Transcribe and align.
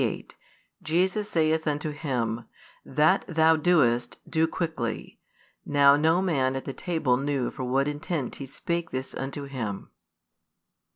28 0.01 0.35
Jesus 0.81 1.29
saith 1.29 1.67
unto 1.67 1.91
him, 1.91 2.45
That 2.83 3.23
thou 3.27 3.55
doest, 3.55 4.17
do 4.27 4.47
quickly. 4.47 5.19
Now 5.63 5.95
no 5.95 6.23
man 6.23 6.55
at 6.55 6.65
the 6.65 6.73
table 6.73 7.17
knew 7.17 7.51
for 7.51 7.65
what 7.65 7.87
intent 7.87 8.37
He 8.37 8.47
spake 8.47 8.89
this 8.89 9.13
unto 9.13 9.43
him. 9.43 9.91